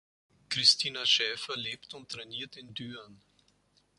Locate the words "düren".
2.73-3.21